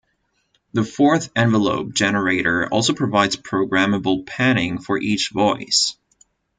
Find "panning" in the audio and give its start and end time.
4.25-4.79